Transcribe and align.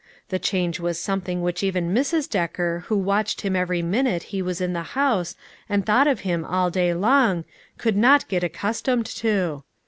The 0.29 0.39
change 0.39 0.79
was 0.79 0.99
something 0.99 1.43
which 1.43 1.61
even 1.61 1.93
Mrs. 1.93 2.27
Decker 2.27 2.85
who 2.87 2.97
watched 2.97 3.41
him 3.41 3.55
every 3.55 3.83
minute 3.83 4.23
he 4.33 4.41
was 4.41 4.59
in 4.59 4.73
the 4.73 4.81
house 4.97 5.35
and 5.69 5.85
thought 5.85 6.07
of 6.07 6.21
him 6.21 6.43
all 6.43 6.71
day 6.71 6.91
long, 6.95 7.45
could 7.77 7.95
not 7.95 8.27
get 8.27 8.43
accustomed 8.43 9.05
to. 9.05 9.63